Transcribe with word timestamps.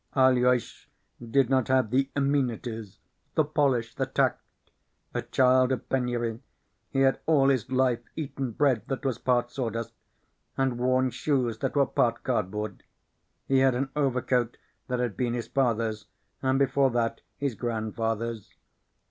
Aloys 0.15 0.87
did 1.23 1.47
not 1.51 1.67
have 1.67 1.91
the 1.91 2.09
amenities, 2.15 2.97
the 3.35 3.43
polish, 3.43 3.93
the 3.93 4.07
tact. 4.07 4.41
A 5.13 5.21
child 5.21 5.71
of 5.71 5.87
penury, 5.89 6.41
he 6.89 7.01
had 7.01 7.19
all 7.27 7.49
his 7.49 7.69
life 7.71 7.99
eaten 8.15 8.49
bread 8.49 8.81
that 8.87 9.05
was 9.05 9.19
part 9.19 9.51
sawdust, 9.51 9.93
and 10.57 10.79
worn 10.79 11.11
shoes 11.11 11.59
that 11.59 11.75
were 11.75 11.85
part 11.85 12.23
cardboard. 12.23 12.81
He 13.47 13.59
had 13.59 13.75
an 13.75 13.89
overcoat 13.95 14.57
that 14.87 14.97
had 14.99 15.15
been 15.15 15.35
his 15.35 15.47
father's, 15.47 16.07
and 16.41 16.57
before 16.57 16.89
that 16.89 17.21
his 17.37 17.53
grandfather's. 17.53 18.55